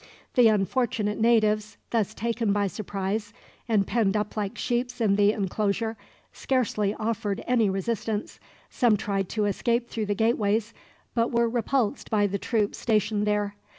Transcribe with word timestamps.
The 0.33 0.47
unfortunate 0.47 1.19
natives, 1.19 1.77
thus 1.91 2.15
taken 2.15 2.51
by 2.51 2.65
surprise, 2.65 3.33
and 3.69 3.85
penned 3.85 4.17
up 4.17 4.35
like 4.35 4.57
sheep 4.57 4.89
in 4.99 5.15
the 5.15 5.31
enclosure, 5.31 5.95
scarcely 6.33 6.95
offered 6.95 7.43
any 7.45 7.69
resistance; 7.69 8.39
some 8.71 8.97
tried 8.97 9.29
to 9.29 9.45
escape 9.45 9.89
through 9.91 10.07
the 10.07 10.15
gateways, 10.15 10.73
but 11.13 11.29
were 11.31 11.47
repulsed 11.47 12.09
by 12.09 12.25
the 12.25 12.39
troops 12.39 12.79
stationed 12.79 13.27
there. 13.27 13.53